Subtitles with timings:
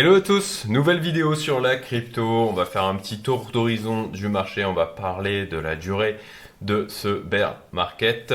[0.00, 2.22] Hello à tous, nouvelle vidéo sur la crypto.
[2.22, 4.64] On va faire un petit tour d'horizon du marché.
[4.64, 6.18] On va parler de la durée
[6.60, 8.32] de ce bear market.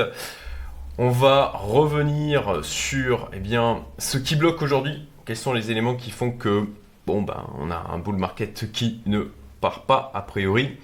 [0.98, 5.08] On va revenir sur eh bien, ce qui bloque aujourd'hui.
[5.24, 6.68] Quels sont les éléments qui font que
[7.06, 9.22] bon ben on a un bull market qui ne
[9.62, 10.76] part pas a priori.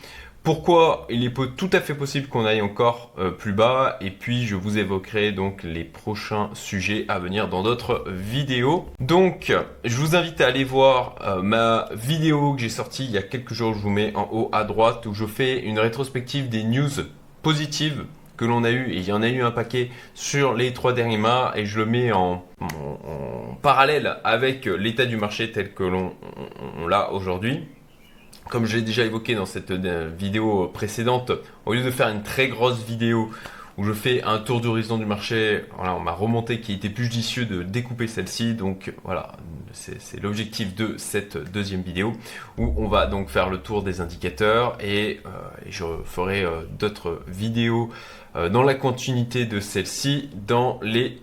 [0.43, 4.46] Pourquoi il est tout à fait possible qu'on aille encore euh, plus bas et puis
[4.46, 8.87] je vous évoquerai donc les prochains sujets à venir dans d'autres vidéos.
[9.00, 9.52] Donc
[9.84, 13.23] je vous invite à aller voir euh, ma vidéo que j'ai sortie il y a
[13.23, 16.64] quelques jours, je vous mets en haut à droite où je fais une rétrospective des
[16.64, 16.88] news
[17.42, 18.06] positives
[18.38, 20.95] que l'on a eu et il y en a eu un paquet sur les trois
[20.95, 25.84] derniers mois et je le mets en, en parallèle avec l'état du marché tel que
[25.84, 26.14] l'on
[26.88, 27.69] l'a aujourd'hui.
[28.50, 31.30] Comme j'ai déjà évoqué dans cette euh, vidéo précédente,
[31.66, 33.30] au lieu de faire une très grosse vidéo
[33.78, 37.46] où je fais un tour d'horizon du marché, on m'a remonté qu'il était plus judicieux
[37.46, 38.55] de découper celle-ci.
[38.55, 39.36] Donc voilà,
[39.72, 42.12] c'est l'objectif de cette deuxième vidéo
[42.58, 45.30] où on va donc faire le tour des indicateurs et, euh,
[45.69, 47.88] je ferai euh, d'autres vidéos
[48.34, 51.20] dans la continuité de celle-ci dans les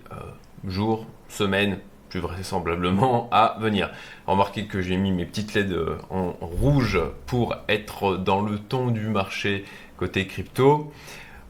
[0.66, 1.78] jours, semaines,
[2.10, 3.90] plus vraisemblablement à venir.
[4.26, 8.88] Remarquez que j'ai mis mes petites LED euh, en rouge pour être dans le ton
[8.88, 9.66] du marché
[9.98, 10.92] côté crypto.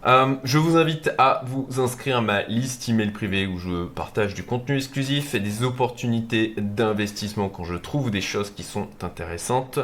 [0.06, 4.36] Euh, je vous invite à vous inscrire à ma liste email privée où je partage
[4.36, 9.80] du contenu exclusif et des opportunités d'investissement quand je trouve des choses qui sont intéressantes.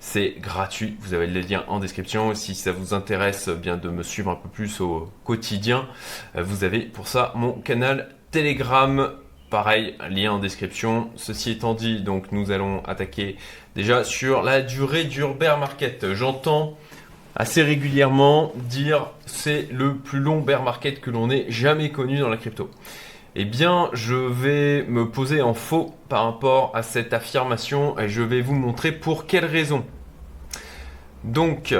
[0.00, 2.34] C'est gratuit, vous avez le lien en description.
[2.34, 5.88] Si ça vous intéresse bien de me suivre un peu plus au quotidien,
[6.36, 9.12] euh, vous avez pour ça mon canal Telegram
[9.54, 11.10] Pareil, lien en description.
[11.14, 13.36] Ceci étant dit, donc nous allons attaquer
[13.76, 16.12] déjà sur la durée du bear market.
[16.12, 16.76] J'entends
[17.36, 22.28] assez régulièrement dire c'est le plus long bear market que l'on ait jamais connu dans
[22.28, 22.68] la crypto.
[23.36, 28.22] Eh bien, je vais me poser en faux par rapport à cette affirmation et je
[28.22, 29.84] vais vous montrer pour quelles raisons.
[31.22, 31.76] Donc,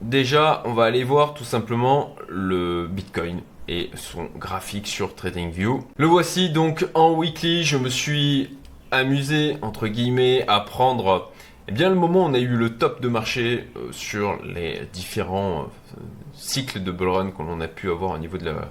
[0.00, 5.84] déjà, on va aller voir tout simplement le Bitcoin et son graphique sur TradingView.
[5.96, 8.56] Le voici donc en weekly, je me suis
[8.90, 11.30] amusé entre guillemets à prendre
[11.68, 14.80] eh bien le moment où on a eu le top de marché euh, sur les
[14.94, 16.00] différents euh,
[16.32, 18.70] cycles de bull run qu'on a pu avoir au niveau de la,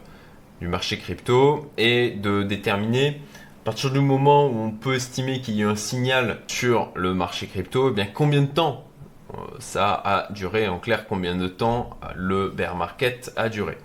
[0.59, 3.21] du marché crypto et de déterminer
[3.61, 7.13] à partir du moment où on peut estimer qu'il y a un signal sur le
[7.13, 8.85] marché crypto, eh bien combien de temps
[9.33, 10.67] euh, ça a duré?
[10.67, 13.77] En clair combien de temps le bear market a duré?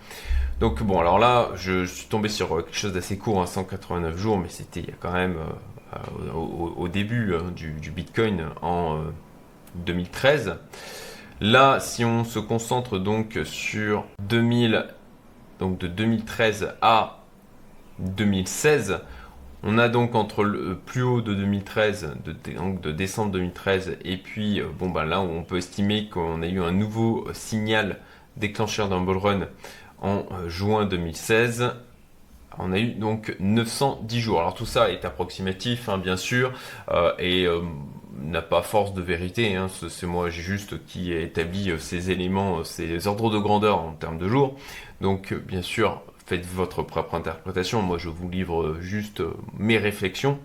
[0.63, 4.17] Donc bon, alors là, je, suis tombé sur euh, quelque chose d'assez court, 189 hein,
[4.17, 5.97] jours, mais c'était a quand même euh,
[6.29, 9.01] euh, au, début du, Bitcoin en
[9.75, 10.59] 2013.
[11.41, 14.87] Là, si on se concentre donc sur 2000,
[15.59, 17.25] donc de 2013 à
[17.99, 19.01] 2016,
[19.65, 24.17] on a donc entre le plus haut de 2013, de, donc de décembre 2013, et
[24.17, 27.99] puis bon bah là on peut estimer qu'on a eu un nouveau signal
[28.37, 29.49] déclencheur d'un bull run
[30.03, 31.71] en euh, juin 2016.
[32.59, 34.41] On a eu donc 910 jours.
[34.41, 36.53] Alors tout ça est approximatif, hein, bien sûr,
[36.91, 37.63] euh, et euh,
[38.21, 39.57] n'a pas force de vérité.
[39.57, 39.69] Hein.
[39.89, 44.29] C'est moi juste qui ai établi ces éléments, ces ordres de grandeur en termes de
[44.29, 44.57] jours.
[45.01, 47.81] Donc bien sûr, faites votre propre interprétation.
[47.81, 49.23] Moi, je vous livre juste
[49.59, 50.39] mes réflexions.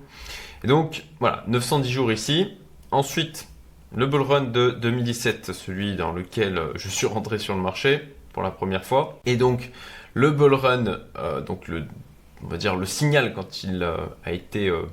[0.63, 2.57] Et donc voilà, 910 jours ici.
[2.91, 3.50] Ensuite,
[3.94, 8.51] le bull run de 2017, celui dans lequel je suis rentré sur le marché la
[8.51, 9.19] première fois.
[9.25, 9.71] Et donc
[10.13, 11.85] le bull run, euh, donc le,
[12.43, 14.83] on va dire le signal quand il euh, a été euh,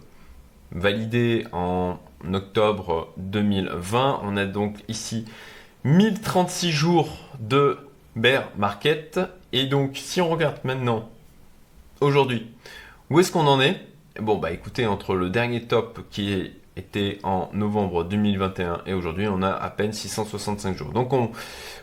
[0.72, 1.99] validé en
[2.33, 5.25] octobre 2020, on a donc ici
[5.84, 7.78] 1036 jours de
[8.16, 9.21] bear market.
[9.53, 11.09] Et donc si on regarde maintenant
[12.00, 12.47] aujourd'hui,
[13.10, 13.81] où est-ce qu'on en est?
[14.21, 19.29] Bon bah écoutez, entre le dernier top qui est était en novembre 2021 et aujourd'hui
[19.29, 20.91] on a à peine 665 jours.
[20.93, 21.31] Donc on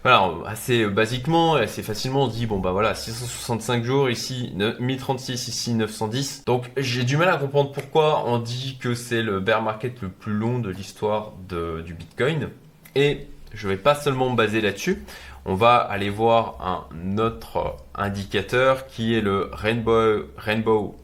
[0.03, 5.47] voilà, assez basiquement, assez facilement on se dit bon bah voilà, 665 jours ici 1036
[5.47, 6.43] ici 910.
[6.45, 10.09] Donc j'ai du mal à comprendre pourquoi on dit que c'est le bear market le
[10.09, 12.49] plus long de l'histoire du Bitcoin
[12.95, 15.03] et je vais pas seulement me baser là-dessus.
[15.45, 20.95] On va aller voir un autre indicateur qui est le Rainbow, Rainbow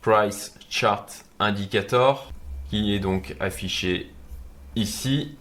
[0.00, 1.06] Price Chart
[1.38, 2.32] Indicator
[2.94, 4.10] est donc affiché
[4.76, 5.36] ici.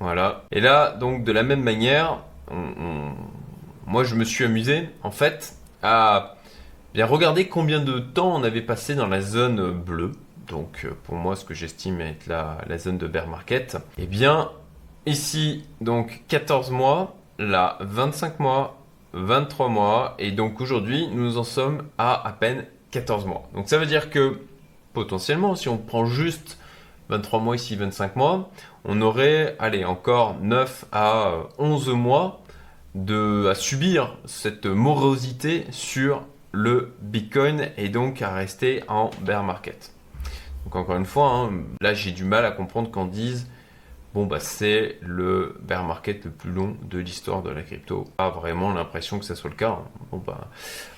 [0.00, 0.44] Voilà.
[0.50, 2.18] Et là, donc de la même manière,
[3.86, 6.36] moi je me suis amusé en fait à
[6.94, 10.12] bien regarder combien de temps on avait passé dans la zone bleue.
[10.48, 13.76] Donc pour moi, ce que j'estime être la, zone de bear market.
[13.96, 14.50] Et eh bien,
[15.06, 18.78] ici, donc 14 mois, là 25 mois,
[19.14, 23.48] 23 mois, et donc aujourd'hui, nous en sommes à à peine 14 mois.
[23.54, 24.40] Donc ça veut dire que
[24.92, 26.58] potentiellement, si on prend juste
[27.08, 28.50] 23 mois ici, 25 mois,
[28.84, 32.42] on aurait, allez, encore 9 à 11 mois
[32.94, 39.92] de, à subir cette morosité sur le Bitcoin et donc à rester en bear market.
[40.64, 41.50] Donc encore une fois, hein,
[41.80, 43.48] là j'ai du mal à comprendre qu'on dise
[44.14, 48.04] bon bah c'est le bear market le plus long de l'histoire de la crypto.
[48.16, 49.70] Pas vraiment l'impression que ça soit le cas.
[49.70, 49.84] Hein.
[50.10, 50.50] Bon bah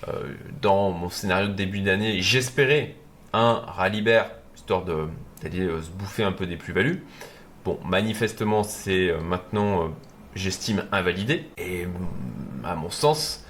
[0.09, 2.97] euh, dans mon scénario de début d'année, j'espérais
[3.35, 5.09] un rallye bear histoire de
[5.43, 7.05] d'aller euh, se bouffer un peu des plus-values.
[7.65, 9.91] Bon, manifestement, c'est euh, maintenant,
[10.35, 11.45] j'estime, invalidé.
[11.59, 13.45] Et mm, à mon sens,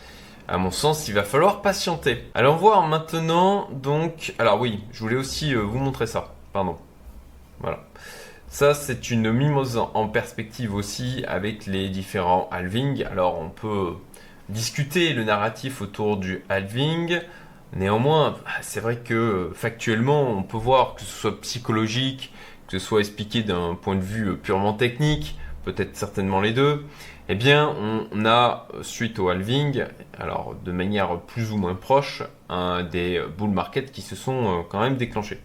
[1.08, 2.25] il va falloir patienter.
[2.34, 4.34] Allons voir maintenant, donc...
[4.38, 6.34] Alors oui, je voulais aussi euh, vous montrer ça.
[6.52, 6.76] Pardon.
[7.60, 7.84] Voilà.
[8.48, 13.04] Ça, c'est une mimose en perspective aussi avec les différents halving.
[13.04, 13.94] Alors, on peut
[14.48, 17.20] discuter le narratif autour du halving.
[17.75, 22.32] Néanmoins, c'est vrai que factuellement, on peut voir que ce soit psychologique,
[22.69, 26.85] que ce soit expliqué d'un point de vue purement technique, peut-être certainement les deux
[27.29, 27.75] eh bien,
[28.12, 29.85] on a, suite au halving,
[30.19, 32.23] alors de manière plus ou moins proche,
[32.93, 35.41] des bull markets qui se sont euh, quand même déclenchés.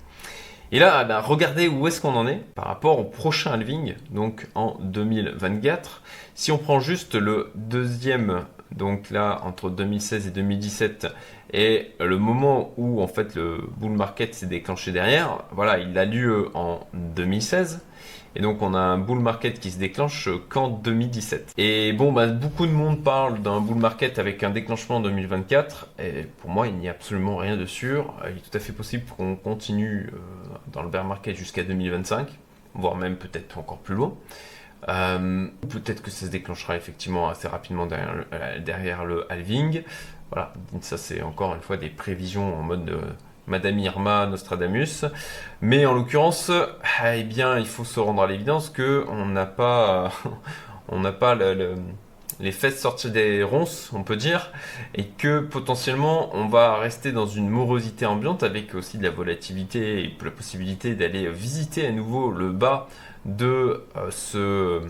[0.72, 4.48] Et là, ben, regardez où est-ce qu'on en est par rapport au prochain halving, donc
[4.56, 6.04] en 2024.
[6.36, 11.08] Si on prend juste le deuxième, donc là, entre 2016 et 2017,
[11.52, 16.06] et le moment où en fait le bull market s'est déclenché derrière, voilà, il a
[16.06, 17.82] lieu en 2016.
[18.36, 21.54] Et donc on a un bull market qui se déclenche qu'en 2017.
[21.58, 25.90] Et bon, bah, beaucoup de monde parle d'un bull market avec un déclenchement en 2024.
[25.98, 28.14] Et pour moi, il n'y a absolument rien de sûr.
[28.26, 30.18] Il est tout à fait possible qu'on continue euh,
[30.72, 32.28] dans le bear market jusqu'à 2025,
[32.76, 34.14] voire même peut-être encore plus loin.
[34.88, 39.84] Euh, peut-être que ça se déclenchera effectivement assez rapidement derrière le, euh, halving.
[40.32, 43.00] Voilà, ça c'est encore une fois des prévisions en mode...
[43.50, 45.06] Madame Irma Nostradamus.
[45.62, 46.52] Mais en l'occurrence,
[47.04, 50.12] eh bien, il faut se rendre à l'évidence que on n'a pas,
[50.88, 51.36] on n'a pas
[52.40, 54.52] les fesses sorties des ronces, on peut dire,
[54.96, 60.04] et que potentiellement on va rester dans une morosité ambiante avec aussi de la volatilité
[60.04, 62.88] et la possibilité d'aller visiter à nouveau le bas
[63.26, 64.82] de euh, ce euh,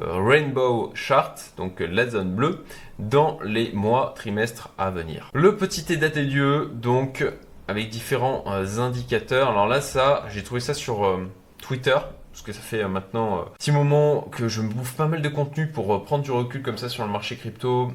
[0.00, 2.64] Rainbow Chart, donc la zone bleue,
[2.98, 5.30] dans les mois, trimestres à venir.
[5.34, 6.26] Le petit état des
[6.74, 7.24] donc
[7.68, 9.50] avec différents euh, indicateurs.
[9.50, 11.18] Alors là, ça, j'ai trouvé ça sur
[11.58, 11.96] Twitter.
[12.32, 15.28] Parce que ça fait maintenant un petit moment que je me bouffe pas mal de
[15.30, 17.92] contenu pour prendre du recul comme ça sur le marché crypto.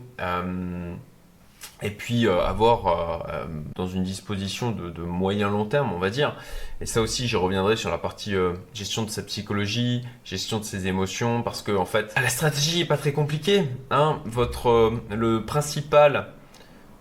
[1.82, 3.46] Et puis avoir
[3.76, 6.36] dans une disposition de, de, moyen long terme, on va dire.
[6.80, 8.36] Et ça aussi, je reviendrai sur la partie
[8.74, 12.86] gestion de sa psychologie, gestion de ses émotions, parce que en fait, la stratégie est
[12.86, 13.64] pas très compliquée.
[13.90, 14.20] Hein.
[14.26, 16.28] Votre le principal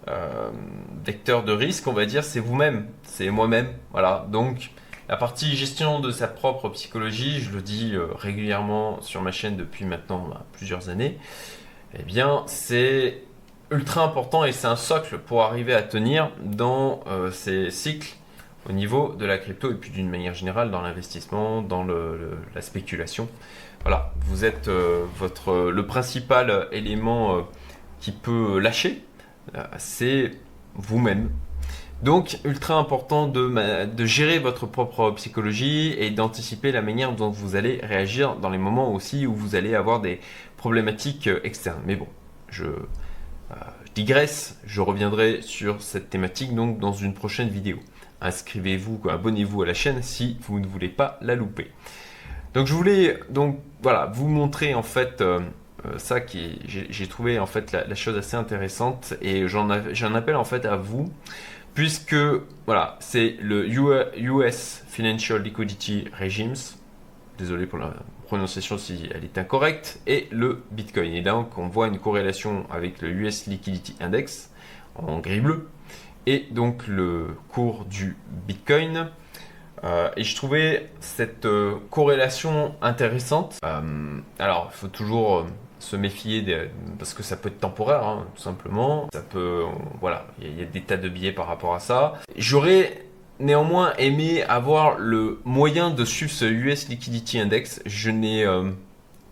[0.08, 0.50] euh,
[1.04, 3.68] vecteur de risque, on va dire, c'est vous-même, c'est moi-même.
[3.92, 4.26] Voilà.
[4.30, 4.70] Donc,
[5.08, 9.56] la partie gestion de sa propre psychologie, je le dis euh, régulièrement sur ma chaîne
[9.56, 11.18] depuis maintenant bah, plusieurs années,
[11.98, 13.22] eh bien, c'est
[13.70, 18.14] ultra important et c'est un socle pour arriver à tenir dans euh, ces cycles
[18.68, 23.28] au niveau de la crypto et puis d'une manière générale dans l'investissement, dans la spéculation.
[23.82, 27.48] Voilà, vous êtes votre, le principal élément
[28.00, 29.02] qui peut lâcher
[29.56, 30.32] euh, c'est
[30.74, 31.30] vous-même.
[32.02, 37.56] Donc, ultra important de, de, gérer votre propre psychologie et d'anticiper la manière dont vous
[37.56, 40.20] allez réagir dans les moments aussi où vous allez avoir des
[40.56, 41.82] problématiques euh, externes.
[41.84, 42.06] Mais bon, euh,
[42.50, 42.64] je
[44.00, 47.76] digresse, je reviendrai sur cette thématique donc dans une prochaine vidéo.
[48.22, 51.70] Inscrivez-vous, abonnez-vous à la chaîne si vous ne voulez pas la louper.
[52.54, 55.40] Donc je voulais donc voilà vous montrer en fait euh,
[55.98, 60.64] ça qui j'ai trouvé en fait la, chose assez intéressante et j'en appelle en fait
[60.64, 61.12] à vous
[61.74, 62.16] puisque
[62.64, 66.56] voilà c'est le US Financial Liquidity Regimes
[67.38, 67.92] désolé pour la
[68.30, 73.02] prononciation si elle est incorrecte et le Bitcoin et donc on voit une corrélation avec
[73.02, 74.52] le US Liquidity Index
[74.94, 75.68] en gris bleu
[76.26, 79.08] et donc le cours du Bitcoin
[79.82, 83.58] euh, et je trouvais cette euh, corrélation intéressante.
[84.38, 85.46] alors, il faut toujours
[85.80, 86.44] se méfier
[86.98, 89.08] parce que ça peut être temporaire, hein, tout simplement.
[89.12, 89.64] Ça peut,
[90.00, 92.14] voilà, il y, a des tas de billets par rapport à ça.
[92.36, 93.09] J'aurais
[93.40, 97.82] néanmoins aimé avoir le moyen de suivre ce US Liquidity Index.
[97.86, 98.70] Je n'ai euh,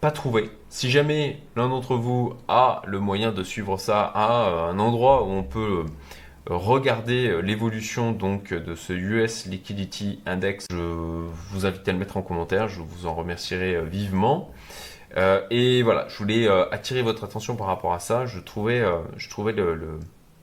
[0.01, 0.51] pas trouvé.
[0.71, 5.25] Si jamais l'un d'entre vous a le moyen de suivre ça à euh, un endroit
[5.25, 10.77] où on peut euh, regarder l'évolution donc de ce US Liquidity Index, je
[11.51, 12.69] vous invite à le mettre en commentaire.
[12.69, 14.51] Je vous en remercierai vivement.
[15.51, 18.25] Et voilà, je voulais attirer votre attention par rapport à ça.
[18.25, 18.83] Je trouvais,
[19.17, 19.99] je trouvais le,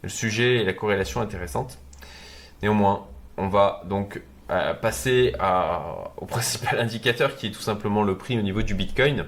[0.08, 1.80] sujet et la corrélation intéressante.
[2.62, 3.08] Néanmoins,
[3.38, 4.22] on va donc
[4.82, 5.34] passer
[6.18, 9.26] au principal indicateur qui est tout simplement le prix au niveau du Bitcoin.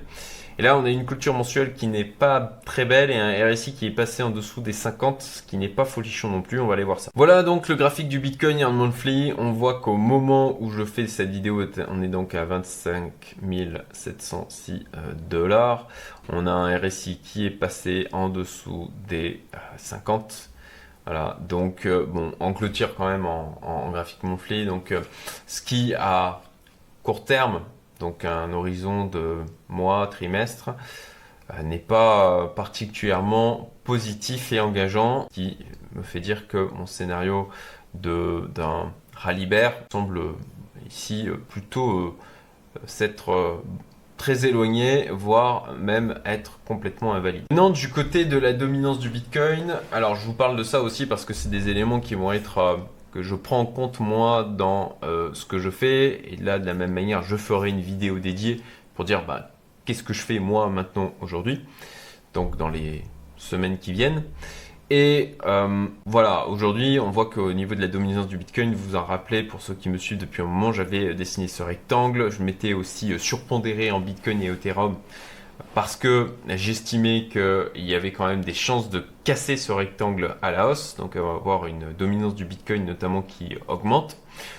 [0.59, 3.75] Et là, on a une clôture mensuelle qui n'est pas très belle et un RSI
[3.75, 6.59] qui est passé en dessous des 50, ce qui n'est pas folichon non plus.
[6.59, 7.11] On va aller voir ça.
[7.13, 9.33] Voilà donc le graphique du Bitcoin en monthly.
[9.37, 13.35] On voit qu'au moment où je fais cette vidéo, on est donc à 25
[13.91, 15.87] 706 euh, dollars.
[16.29, 19.43] On a un RSI qui est passé en dessous des
[19.77, 20.49] 50.
[21.07, 24.65] Euh, voilà, donc euh, bon, en clôture quand même en, graphique monthly.
[24.65, 24.93] Donc,
[25.47, 26.41] ce qui à
[27.03, 27.61] court terme
[27.99, 29.37] donc un horizon de
[29.69, 30.71] mois, trimestre,
[31.53, 35.57] euh, n'est pas particulièrement positif et engageant, qui
[35.93, 37.49] me fait dire que mon scénario
[37.93, 39.49] d'un rallye
[39.91, 40.21] semble
[40.87, 42.15] ici plutôt euh,
[42.85, 43.63] s'être euh,
[44.27, 47.43] très éloigné, voire même être complètement invalide.
[47.49, 51.05] Maintenant, du côté de la dominance du Bitcoin, alors je vous parle de ça aussi
[51.05, 52.77] parce que c'est des éléments qui vont être
[53.13, 56.29] que je prends en compte moi dans euh, ce que je fais.
[56.29, 58.61] Et là, de la même manière, je ferai une vidéo dédiée
[58.95, 59.51] pour dire bah,
[59.85, 61.61] qu'est-ce que je fais moi maintenant aujourd'hui,
[62.33, 63.05] donc dans les
[63.37, 64.23] semaines qui viennent.
[64.89, 69.03] Et euh, voilà, aujourd'hui, on voit qu'au niveau de la dominance du Bitcoin, vous en
[69.03, 72.31] rappelez, pour ceux qui me suivent depuis un moment, j'avais dessiné ce rectangle.
[72.31, 74.95] Je m'étais aussi euh, surpondéré en Bitcoin et Ethereum
[75.73, 80.51] parce que j'estimais qu'il y avait quand même des chances de casser ce rectangle à
[80.51, 84.17] la hausse, donc avoir une dominance du Bitcoin notamment qui augmente.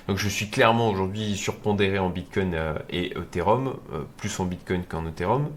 [0.08, 4.84] Donc je suis clairement aujourd'hui surpondéré en Bitcoin euh, et Ethereum, euh, plus en Bitcoin
[4.84, 5.48] qu'en Ethereum.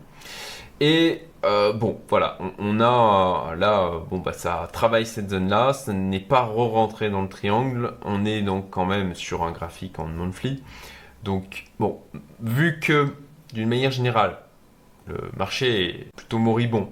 [0.82, 6.20] Et euh, bon, voilà, on, a là, bon bah ça travaille cette zone-là, ça n'est
[6.20, 10.64] pas re-rentré dans le triangle, on est donc quand même sur un graphique en monthly.
[11.24, 12.00] Donc bon,
[12.42, 13.14] vu que
[13.54, 14.40] d'une manière générale,
[15.06, 16.90] le marché est plutôt moribond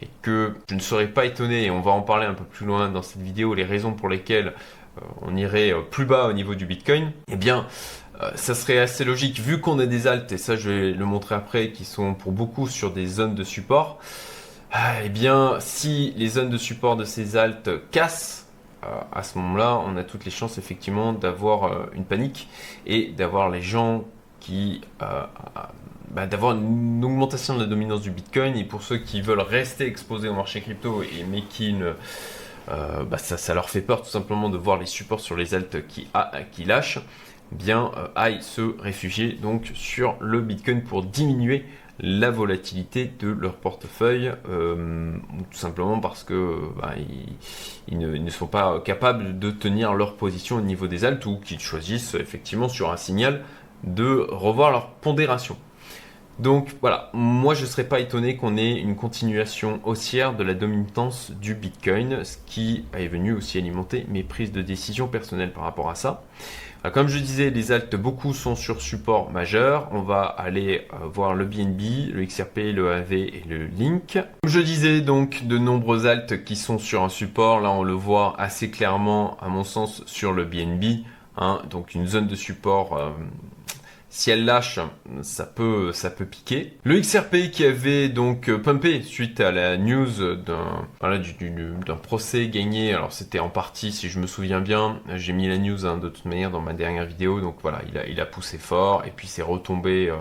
[0.00, 2.64] et que je ne serais pas étonné, et on va en parler un peu plus
[2.64, 4.54] loin dans cette vidéo, les raisons pour lesquelles
[4.98, 8.01] euh, on irait euh, plus bas au niveau du Bitcoin, eh bien, euh,
[8.34, 11.34] ça serait assez logique vu qu'on a des altes, et ça je vais le montrer
[11.34, 13.98] après, qui sont pour beaucoup sur des zones de support.
[15.04, 18.46] Eh bien, si les zones de support de ces altes cassent,
[19.12, 22.48] à ce moment-là, on a toutes les chances effectivement d'avoir une panique
[22.86, 24.04] et d'avoir les gens
[24.40, 24.80] qui
[26.12, 28.56] bah, d'avoir une augmentation de la dominance du Bitcoin.
[28.56, 31.92] Et pour ceux qui veulent rester exposés au marché crypto, et, mais qui ne...
[32.68, 35.86] Euh, bah, ça, leur fait peur tout simplement de voir les supports sur les altes
[35.88, 36.06] qui,
[36.52, 37.00] qui lâchent,
[37.52, 41.64] bien euh, aillent se réfugier donc sur le Bitcoin pour diminuer
[42.00, 45.12] la volatilité de leur portefeuille, euh,
[45.50, 46.94] tout simplement parce que bah,
[47.88, 51.60] ils, ne, sont pas capables de tenir leur position au niveau des altes ou qu'ils
[51.60, 53.42] choisissent effectivement sur un signal
[53.84, 55.56] de revoir leur pondération.
[56.38, 60.54] Donc voilà, moi je ne serais pas étonné qu'on ait une continuation haussière de la
[60.54, 65.64] dominance du Bitcoin, ce qui est venu aussi alimenter mes prises de décision personnelles par
[65.64, 66.24] rapport à ça.
[66.90, 69.88] Comme je disais, les altes, beaucoup sont sur support majeur.
[69.92, 74.18] On va aller euh, voir le BNB, le XRP, le AV et le Link.
[74.42, 77.60] Comme je disais, donc, de nombreux altes qui sont sur un support.
[77.60, 81.04] Là, on le voit assez clairement, à mon sens, sur le BNB.
[81.38, 81.62] Hein.
[81.70, 83.10] donc, une zone de support euh,
[84.12, 84.78] si elle lâche,
[85.22, 86.76] ça peut, ça peut piquer.
[86.84, 91.18] Le XRP qui avait donc euh, pumpé suite à la news d'un voilà,
[92.02, 95.86] procès gagné, alors c'était en partie, si je me souviens bien, j'ai mis la news
[95.86, 98.58] hein, de toute manière dans ma dernière vidéo, donc voilà, il a, il a poussé
[98.58, 100.10] fort et puis c'est retombé.
[100.10, 100.16] Euh,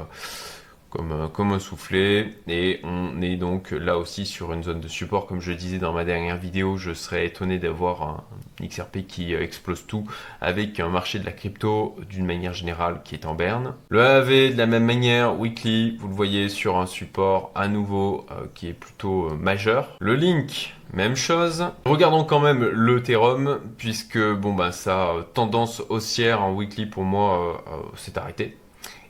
[0.92, 5.26] comme, comme un soufflet et on est donc là aussi sur une zone de support
[5.26, 8.24] comme je disais dans ma dernière vidéo je serais étonné d'avoir un
[8.66, 10.06] XRP qui explose tout
[10.42, 14.54] avec un marché de la crypto d'une manière générale qui est en berne le AV
[14.54, 18.68] de la même manière weekly vous le voyez sur un support à nouveau euh, qui
[18.68, 21.66] est plutôt euh, majeur le link même chose.
[21.86, 27.78] Regardons quand même l'Ethereum, puisque bon bah sa tendance haussière en weekly pour moi euh,
[27.96, 28.58] s'est arrêtée.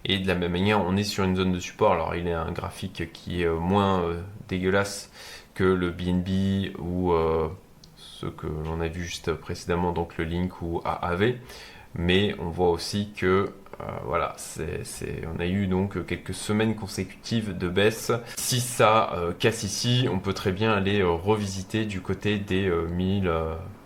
[0.05, 1.93] Et de la même manière, on est sur une zone de support.
[1.93, 5.12] Alors, il est un graphique qui est euh, moins euh, dégueulasse
[5.53, 7.50] que le BNB ou euh,
[7.96, 11.36] ce que l'on a vu juste précédemment, donc le Link ou AAV.
[11.96, 13.51] Mais on voit aussi que
[14.05, 14.36] voilà,
[15.36, 18.12] on a eu donc quelques semaines consécutives de baisse.
[18.38, 23.31] Si ça casse ici, on peut très bien aller revisiter du côté des 1000,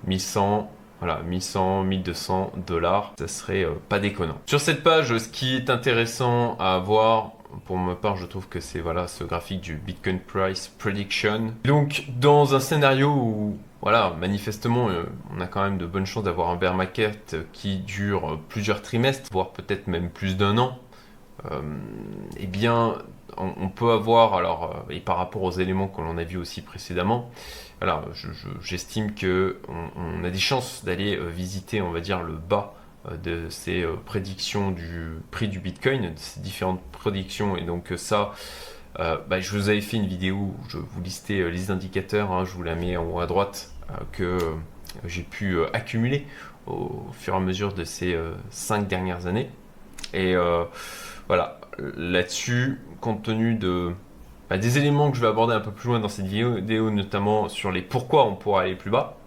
[0.05, 0.69] 1100
[0.99, 4.37] voilà, 1100, 1200 dollars, ça serait euh, pas déconnant.
[4.45, 7.31] Sur cette page, ce qui est intéressant à voir,
[7.65, 11.53] pour ma part, je trouve que c'est voilà ce graphique du Bitcoin Price Prediction.
[11.63, 15.03] Donc, dans un scénario où voilà, manifestement, euh,
[15.35, 18.81] on a quand même de bonnes chances d'avoir un bear market qui dure euh, plusieurs
[18.81, 20.79] trimestres, voire peut-être même plus d'un an.
[22.37, 22.95] eh bien,
[23.37, 27.29] on, peut avoir, alors, et par rapport aux éléments que l'on a vus aussi précédemment,
[27.81, 28.05] alors,
[28.61, 32.73] j'estime que on, a des chances d'aller euh, visiter, on va dire, le bas
[33.23, 37.55] de ces prédictions du prix du Bitcoin, de ces différentes prédictions.
[37.55, 38.33] Et donc ça,
[38.97, 42.53] bah, je vous avais fait une vidéo où je vous listais les indicateurs, hein, je
[42.53, 43.71] vous la mets en haut à droite,
[44.11, 44.39] que
[45.05, 46.25] j'ai pu accumuler
[46.65, 48.17] au fur et à mesure de ces
[48.49, 49.51] cinq dernières années.
[50.15, 50.35] Et
[51.27, 51.59] voilà,
[51.95, 53.93] là-dessus, compte tenu de,
[54.49, 57.49] bah, des éléments que je vais aborder un peu plus loin dans cette vidéo, notamment
[57.49, 59.17] sur les pourquoi on pourra aller plus bas,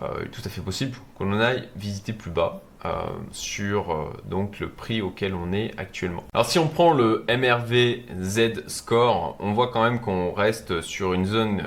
[0.00, 4.58] euh, tout à fait possible qu'on en aille visiter plus bas euh, sur euh, donc
[4.58, 6.24] le prix auquel on est actuellement.
[6.32, 11.12] Alors si on prend le MRV Z score, on voit quand même qu'on reste sur
[11.12, 11.62] une zone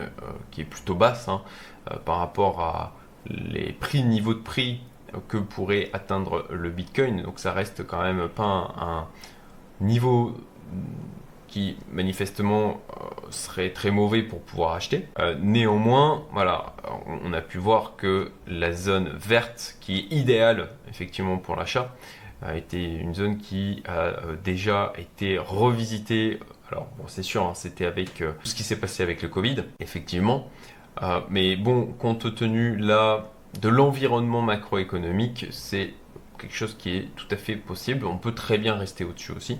[0.51, 1.41] qui est plutôt basse hein,
[2.03, 2.93] par rapport à
[3.27, 4.81] les prix, niveau de prix
[5.27, 7.22] que pourrait atteindre le Bitcoin.
[7.22, 9.07] Donc ça reste quand même pas un
[9.82, 10.36] niveau
[11.55, 15.08] qui manifestement euh, serait très mauvais pour pouvoir acheter.
[15.20, 16.74] Euh, néanmoins, voilà,
[17.24, 21.96] on a pu voir que la zone verte, qui est idéale effectivement pour l'achat,
[22.41, 26.41] a été une zone qui a euh, déjà été revisitée.
[26.70, 29.63] Alors bon, c'est sûr, hein, c'était avec tout ce qui s'est passé avec le Covid,
[29.79, 30.50] effectivement.
[31.29, 35.94] mais bon, compte tenu là de l'environnement macroéconomique, c'est
[36.38, 38.06] quelque chose qui est tout à fait possible.
[38.06, 39.60] On peut très bien rester au-dessus aussi.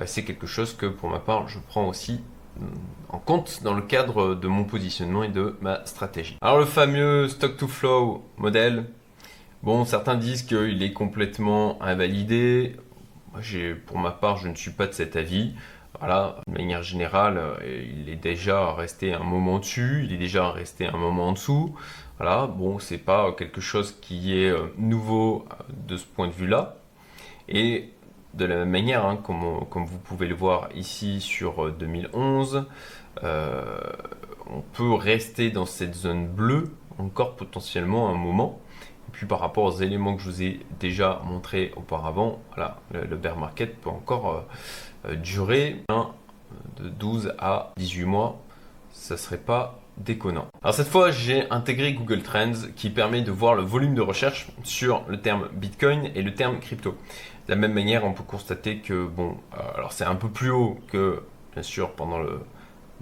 [0.00, 2.20] Euh, c'est quelque chose que pour ma part, je prends aussi
[2.58, 2.64] mm,
[3.10, 6.36] en compte dans le cadre de mon positionnement et de ma stratégie.
[6.40, 8.86] Alors le fameux stock to flow modèle,
[9.62, 12.76] bon certains disent qu'il est complètement invalidé.
[13.86, 15.54] Pour ma part, je ne suis pas de cet avis.
[16.00, 20.50] Voilà, de manière générale, euh, il est déjà resté un moment dessus, il est déjà
[20.50, 21.74] resté un moment en dessous.
[22.18, 25.54] Voilà, bon, c'est pas quelque chose qui est euh, nouveau euh,
[25.86, 26.76] de ce point de vue-là.
[27.48, 27.90] Et
[28.34, 32.66] de la même manière, hein, comme, vous pouvez le voir ici sur 2011,
[33.22, 38.60] on peut rester dans cette zone bleue encore potentiellement un moment.
[39.08, 43.16] Et puis par rapport aux éléments que je vous ai déjà montrés auparavant, voilà, le,
[43.16, 44.44] bear market peut encore
[45.22, 45.82] durer
[46.78, 48.40] de 12 à 18 mois.
[48.92, 50.46] Ça serait pas déconnant.
[50.62, 54.48] Alors cette fois, j'ai intégré Google Trends qui permet de voir le volume de recherche
[54.64, 56.96] sur le terme Bitcoin et le terme crypto.
[57.46, 60.50] De la même manière, on peut constater que bon, euh, alors c'est un peu plus
[60.50, 62.40] haut que bien sûr pendant le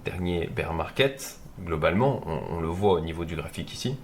[0.03, 3.95] dernier bear market globalement, on, le voit au niveau du graphique ici,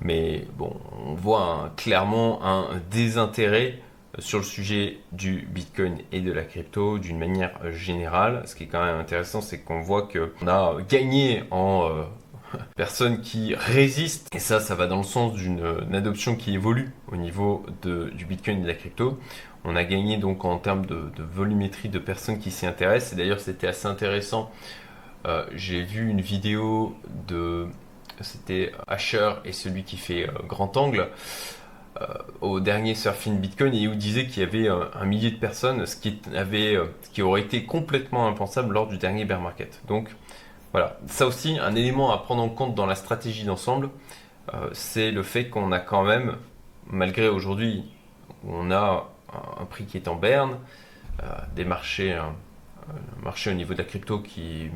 [0.00, 3.78] mais bon, on voit clairement un désintérêt
[4.18, 8.42] sur le sujet du Bitcoin et de la crypto d'une manière générale.
[8.46, 12.02] Ce qui est quand même intéressant, c'est qu'on voit qu'on a gagné en euh,
[12.76, 14.28] personnes qui résistent.
[14.34, 18.58] Et ça, ça va dans le sens d'une adoption qui évolue au niveau du Bitcoin
[18.58, 19.18] et de la crypto.
[19.64, 23.12] On a gagné donc en termes de, volumétrie de personnes qui s'y intéressent.
[23.12, 24.50] Et d'ailleurs, c'était assez intéressant.
[25.26, 26.96] Euh, j'ai vu une vidéo
[27.28, 27.68] de...
[28.20, 31.08] C'était Asher et celui qui fait euh, grand angle.
[32.02, 35.36] Euh, au dernier Surfing Bitcoin et où disait qu'il y avait euh, un, millier de
[35.36, 39.40] personnes, ce qui, avait, euh, ce qui aurait été complètement impensable lors du dernier bear
[39.40, 39.80] market.
[39.86, 40.08] Donc
[40.72, 43.90] voilà, ça aussi, un élément à prendre en compte dans la stratégie d'ensemble,
[44.72, 46.36] c'est le fait qu'on a quand même,
[46.88, 47.84] malgré aujourd'hui,
[48.46, 49.08] on a
[49.60, 50.58] un, prix qui est en berne,
[51.54, 52.18] des marchés
[52.88, 54.70] un marché au niveau de la crypto qui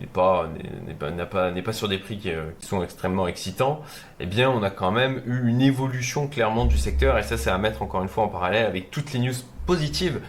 [0.00, 0.48] n'est pas,
[0.86, 3.82] n'est pas, pas, sur des prix euh, qui, sont extrêmement excitants,
[4.20, 7.18] eh bien on a quand même eu une évolution clairement du secteur.
[7.18, 9.34] Et ça c'est à mettre encore une fois en parallèle avec toutes les news
[9.66, 10.20] positives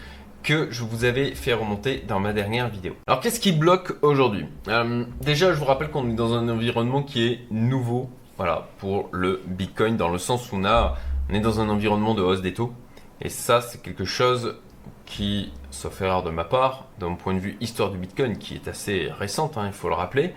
[0.41, 2.95] que je vous avais fait remonter dans ma dernière vidéo.
[3.07, 4.45] Alors qu'est-ce qui bloque aujourd'hui?
[4.67, 9.09] Euh, Déjà je vous rappelle qu'on est dans un environnement qui est nouveau voilà, pour
[9.11, 10.97] le Bitcoin dans le sens où on, a,
[11.29, 12.73] on est dans un environnement de hausse des taux.
[13.21, 14.55] Et ça c'est quelque chose
[15.05, 18.67] qui, sauf erreur de ma part, d'un point de vue histoire du Bitcoin, qui est
[18.67, 20.33] assez récente, hein, il faut le rappeler,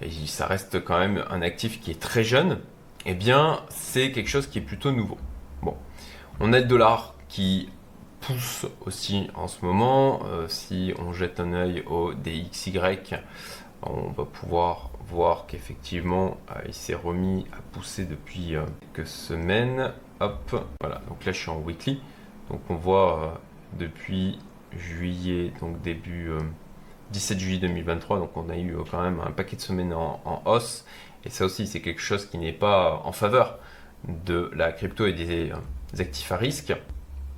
[0.00, 2.60] et ça reste quand même un actif qui est très jeune,
[3.04, 5.18] eh bien, c'est quelque chose qui est plutôt nouveau.
[5.62, 5.76] Bon,
[6.40, 7.68] on a le dollar qui
[8.20, 10.20] pousse aussi en ce moment.
[10.26, 12.78] Euh, si on jette un œil au DXY,
[13.82, 18.64] on va pouvoir voir qu'effectivement, euh, il s'est remis à pousser depuis euh,
[18.94, 19.92] quelques semaines.
[20.20, 22.00] Hop, voilà, donc là je suis en weekly.
[22.50, 23.40] Donc on voit
[23.78, 24.38] depuis
[24.76, 26.30] juillet, donc début
[27.12, 28.18] 17 euh, juillet 2023.
[28.18, 30.84] Donc on a eu euh, quand même un paquet de semaines en, hausse.
[31.24, 33.58] Et ça aussi, c'est quelque chose qui n'est pas en faveur
[34.06, 36.72] de la crypto et des, euh, actifs à risque.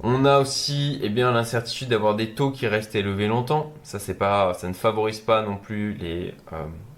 [0.02, 3.72] On a aussi eh bien, l'incertitude d'avoir des taux qui restent élevés longtemps.
[3.82, 6.34] Ça, c'est pas, ça ne favorise pas non plus les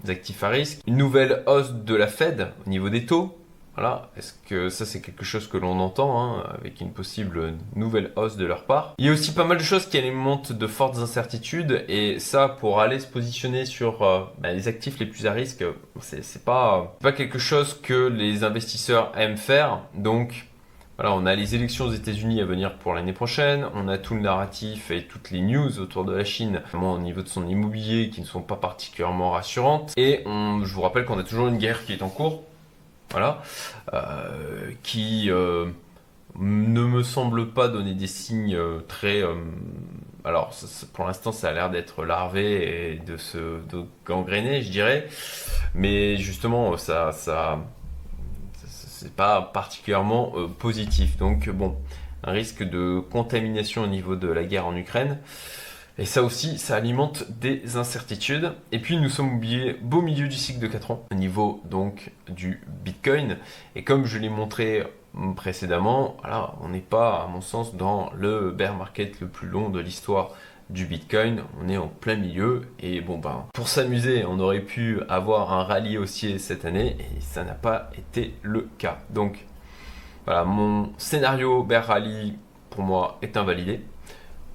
[0.07, 0.79] actifs à risque.
[0.87, 3.37] Une nouvelle hausse de la Fed au niveau des taux.
[3.75, 8.11] Voilà, est-ce que ça c'est quelque chose que l'on entend hein, avec une possible nouvelle
[8.15, 8.93] hausse de leur part?
[8.99, 12.47] Il y a aussi pas mal de choses qui alimentent de fortes incertitudes et ça
[12.47, 15.65] pour aller se positionner sur euh, bah, les actifs les plus à risque,
[16.01, 19.79] c'est pas, pas quelque chose que les investisseurs aiment faire.
[19.95, 20.45] Donc
[20.97, 24.13] voilà, on a les élections aux États-Unis à venir pour l'année prochaine, on a tout
[24.13, 27.47] le narratif et toutes les news autour de la Chine, notamment au niveau de son
[27.47, 29.93] immobilier, qui ne sont pas particulièrement rassurantes.
[29.97, 32.43] Et je vous rappelle qu'on a toujours une guerre qui est en cours,
[33.11, 33.41] voilà,
[33.93, 35.67] euh, qui euh,
[36.39, 39.23] ne me semble pas donner des signes euh, très.
[40.23, 40.53] alors,
[40.93, 45.07] pour l'instant, ça a l'air d'être larvé et de se de gangréner, je dirais.
[45.75, 47.59] Mais justement, ça, ça,
[48.65, 51.17] c'est pas particulièrement positif.
[51.17, 51.75] Donc bon,
[52.23, 55.19] un risque de contamination au niveau de la guerre en Ukraine.
[55.99, 58.53] Et ça aussi, ça alimente des incertitudes.
[58.71, 62.11] Et puis nous sommes oubliés beau milieu du cycle de 4 ans, au niveau donc
[62.29, 63.37] du Bitcoin.
[63.75, 64.83] Et comme je l'ai montré
[65.35, 69.69] précédemment, voilà, on n'est pas, à mon sens, dans le bear market le plus long
[69.69, 70.31] de l'histoire
[70.69, 75.01] du Bitcoin, on est en plein milieu et bon ben pour s'amuser on aurait pu
[75.09, 78.99] avoir un rallye haussier cette année et ça n'a pas été le cas.
[79.09, 79.45] Donc
[80.25, 82.37] voilà mon scénario bear rally
[82.69, 83.81] pour moi est invalidé.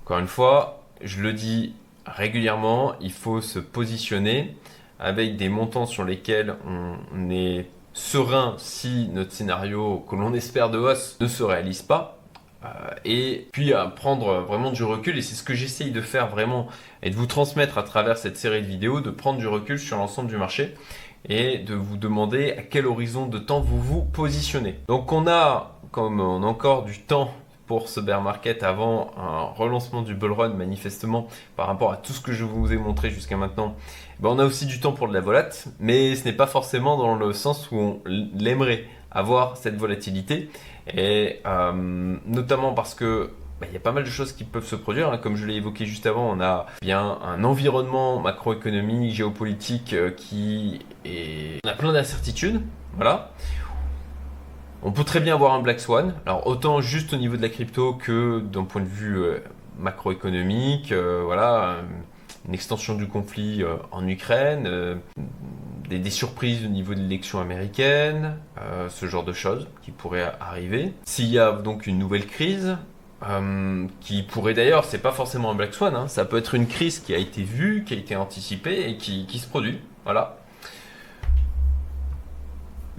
[0.05, 1.75] Encore une fois, je le dis
[2.07, 4.57] régulièrement, il faut se positionner
[4.99, 10.79] avec des montants sur lesquels on est serein si notre scénario que l'on espère de
[10.79, 12.19] hausse ne se réalise pas
[12.65, 12.69] euh,
[13.05, 16.67] et puis à prendre vraiment du recul, et c'est ce que j'essaye de faire vraiment,
[17.03, 19.97] et de vous transmettre à travers cette série de vidéos, de prendre du recul sur
[19.97, 20.75] l'ensemble du marché
[21.29, 24.79] et de vous demander à quel horizon de temps vous vous positionnez.
[24.89, 27.33] Donc on a, comme on a encore du temps
[27.69, 32.13] pour ce bear market avant un relancement du bull run manifestement par rapport à tout
[32.13, 33.77] ce que je vous ai montré jusqu'à maintenant,
[34.21, 36.97] ben on a aussi du temps pour de la volate, mais ce n'est pas forcément
[36.97, 40.51] dans le sens où on l'aimerait avoir cette volatilité
[40.93, 44.67] et euh, notamment parce que bah, il y a pas mal de choses qui peuvent
[44.67, 45.13] se produire.
[45.13, 45.19] Hein.
[45.19, 50.81] Comme je l'ai évoqué juste avant, on a bien un environnement macroéconomique, géopolitique euh, qui
[51.05, 51.59] est.
[51.65, 52.63] On a plein d'incertitudes.
[52.95, 53.33] Voilà.
[54.83, 56.15] On peut très bien avoir un Black Swan.
[56.27, 59.39] Alors, autant juste au niveau de la crypto que d'un point de vue euh,
[59.79, 60.93] macroéconomique.
[60.93, 61.77] voilà.
[62.47, 65.01] Une extension du conflit en Ukraine
[65.89, 70.93] des, surprises au niveau de l'élection américaine, euh, ce genre de choses qui pourraient arriver.
[71.05, 72.77] S'il y a donc une nouvelle crise,
[73.29, 76.67] euh, qui pourrait d'ailleurs, c'est pas forcément un Black Swan, hein, ça peut être une
[76.67, 79.79] crise qui a été vue, qui a été anticipée et qui, se produit.
[80.05, 80.38] Voilà.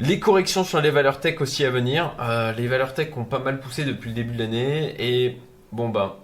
[0.02, 2.16] Les corrections sur les valeurs tech aussi à venir.
[2.22, 5.38] Euh, les valeurs tech ont pas mal poussé depuis le début de l'année et
[5.74, 6.16] bon ben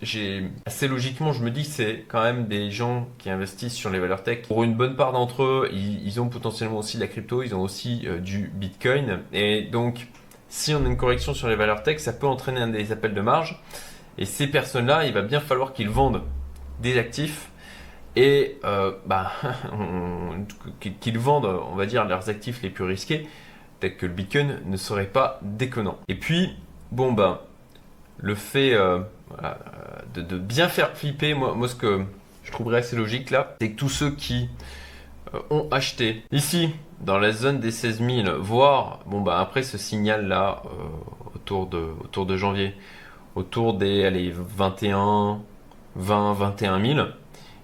[0.00, 3.90] j'ai assez logiquement, je me dis que c'est quand même des gens qui investissent sur
[3.90, 4.42] les valeurs tech.
[4.46, 7.60] Pour une bonne part d'entre eux, ils, ont potentiellement aussi de la crypto, ils ont
[7.60, 9.22] aussi euh, du Bitcoin.
[9.32, 10.06] Et donc,
[10.48, 13.14] si on a une correction sur les valeurs tech, ça peut entraîner un des appels
[13.14, 13.60] de marge.
[14.18, 16.22] Et ces personnes-là, il va bien falloir qu'ils vendent
[16.80, 17.50] des actifs
[18.18, 19.30] et euh, bah,
[20.80, 23.28] qu'ils vendent, on va dire, leurs actifs les plus risqués,
[23.78, 25.98] peut-être que le Bitcoin ne serait pas déconnant.
[26.08, 26.56] Et puis,
[26.90, 27.38] bon, ben,
[28.18, 28.98] le fait euh,
[30.14, 32.02] de, bien faire flipper, moi, moi ce que
[32.42, 34.48] je trouverais assez logique là, c'est que tous ceux qui
[35.34, 39.78] euh, ont acheté ici dans la zone des 16 000, voire bon bah après ce
[39.78, 40.68] signal là euh,
[41.36, 42.74] autour, de, autour de janvier,
[43.36, 45.40] autour des allez, 21,
[45.94, 47.08] 20, 21 000,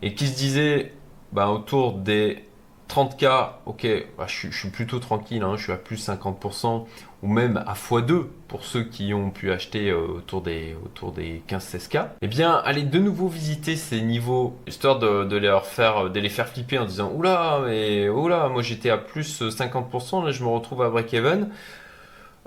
[0.04, 0.92] et qui se disaient
[1.32, 2.44] bah, autour des
[2.90, 3.86] 30K, ok,
[4.18, 6.84] bah, je, suis plutôt tranquille, hein, je suis à plus 50%,
[7.22, 11.42] ou même à x2 pour ceux qui ont pu acheter euh, autour des, autour des
[11.48, 12.08] 15-16K.
[12.20, 17.10] Eh bien, allez de nouveau visiter ces niveaux, histoire de, les faire flipper en disant
[17.14, 21.48] Oula, mais oula, moi j'étais à plus 50%, là je me retrouve à break-even.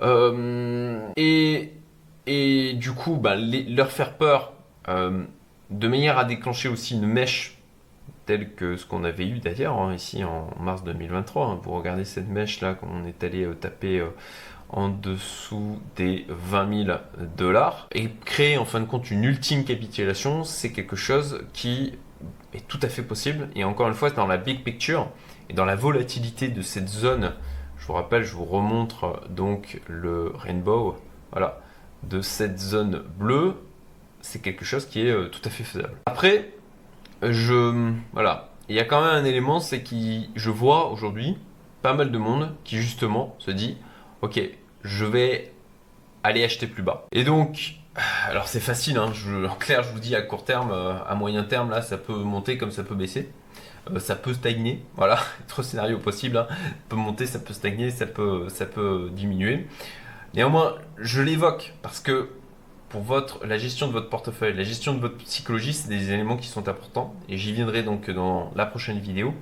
[0.03, 1.73] Euh, et,
[2.27, 4.53] et du coup, bah, leur faire peur
[4.89, 5.23] euh,
[5.69, 7.57] de manière à déclencher aussi une mèche
[8.25, 11.47] tel que ce qu'on avait eu d'ailleurs hein, ici en mars 2023.
[11.47, 11.59] Hein.
[11.63, 14.09] Vous regardez cette mèche là, quand on est allé euh, taper euh,
[14.69, 16.97] en dessous des 20 000
[17.37, 21.93] dollars et créer en fin de compte une ultime capitulation, c'est quelque chose qui
[22.53, 23.49] est tout à fait possible.
[23.55, 25.09] Et encore une fois, dans la big picture
[25.49, 27.33] et dans la volatilité de cette zone,
[27.77, 30.97] je vous rappelle, je vous remontre donc le rainbow,
[32.03, 33.55] de cette zone bleue,
[34.21, 35.97] c'est quelque chose qui est euh, tout à fait faisable.
[36.05, 36.51] Après,
[37.21, 39.95] je voilà, il y a quand même un élément, c'est que
[40.35, 41.37] je vois aujourd'hui
[41.81, 43.77] pas mal de monde qui justement se dit,
[44.21, 44.41] ok,
[44.83, 45.53] je vais
[46.23, 47.05] aller acheter plus bas.
[47.11, 47.75] Et donc,
[48.27, 49.11] alors c'est facile, hein,
[49.49, 52.17] en clair, je vous dis à court terme, euh, à moyen terme, là, ça peut
[52.17, 53.29] monter comme ça peut baisser.
[53.91, 56.37] Euh, ça peut stagner, voilà, trois scénarios possibles.
[56.37, 56.47] Hein.
[56.49, 56.55] Ça
[56.89, 59.67] peut monter, ça peut stagner, ça peut, ça peut diminuer.
[60.33, 62.29] Néanmoins, je l'évoque parce que
[62.89, 66.37] pour votre, la gestion de votre portefeuille, la gestion de votre psychologie, c'est des éléments
[66.37, 67.13] qui sont importants.
[67.27, 69.33] Et j'y viendrai donc dans la prochaine vidéo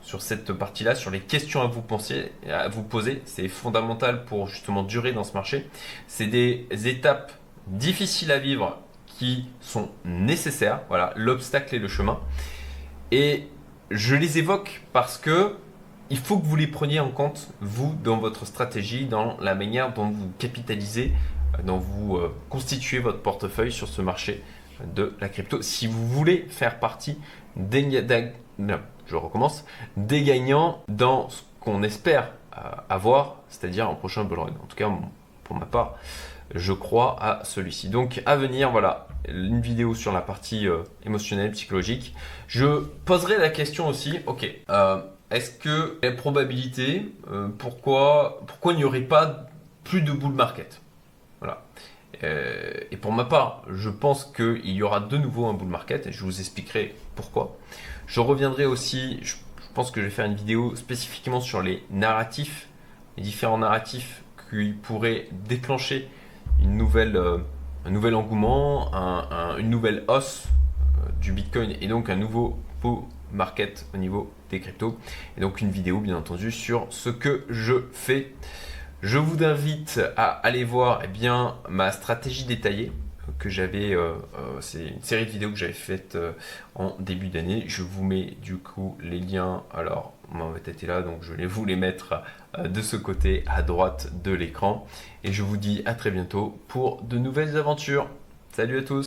[0.00, 3.22] sur cette partie-là, sur les questions à vous, penser, à vous poser.
[3.24, 5.68] C'est fondamental pour justement durer dans ce marché.
[6.06, 7.32] C'est des étapes
[7.66, 10.80] difficiles à vivre qui sont nécessaires.
[10.88, 12.20] Voilà, l'obstacle et le chemin.
[13.10, 13.48] Et
[13.90, 15.56] je les évoque parce que
[16.10, 19.94] il faut que vous les preniez en compte, vous, dans votre stratégie, dans la manière
[19.94, 21.12] dont vous capitalisez,
[21.62, 24.42] dont vous euh, constituez votre portefeuille sur ce marché
[24.94, 25.62] de la crypto.
[25.62, 27.18] Si vous voulez faire partie
[27.56, 27.84] des,
[30.22, 34.48] gagnants dans ce qu'on espère euh, avoir, c'est-à-dire un prochain bull run.
[34.62, 34.90] En tout cas,
[35.44, 35.96] pour ma part,
[36.54, 37.88] je crois à celui-ci.
[37.88, 42.14] Donc à venir, voilà, une vidéo sur la partie euh, émotionnelle, psychologique.
[42.48, 44.50] Je poserai la question aussi, ok,
[45.34, 49.46] est-ce que la probabilité, euh, pourquoi, pourquoi il n'y aurait pas
[49.82, 50.80] plus de bull market?
[51.40, 51.64] Voilà.
[52.22, 56.06] Euh, et pour ma part, je pense qu'il y aura de nouveau un bull market
[56.06, 57.56] et je vous expliquerai pourquoi.
[58.06, 59.34] Je reviendrai aussi, je,
[59.74, 62.68] pense que je vais faire une vidéo spécifiquement sur les narratifs,
[63.16, 66.08] les différents narratifs qui pourraient déclencher
[66.62, 67.38] une nouvelle, euh,
[67.84, 68.92] un nouvel engouement,
[69.58, 70.44] une nouvelle hausse
[71.20, 74.96] du Bitcoin et donc un nouveau bull market au niveau des cryptos.
[75.36, 78.32] Et donc une vidéo bien entendu sur ce que je fais.
[79.04, 82.90] Je vous invite à aller voir eh bien, ma stratégie détaillée
[83.38, 86.32] que j'avais, euh, euh, c'est une série de vidéos que j'avais faite euh,
[86.74, 87.64] en début d'année.
[87.66, 89.62] Je vous mets du coup les liens.
[89.74, 92.22] Alors, ma tête est là, donc je vais vous les mettre
[92.58, 94.86] de ce côté à droite de l'écran.
[95.22, 98.08] Et je vous dis à très bientôt pour de nouvelles aventures.
[98.52, 99.02] Salut à tous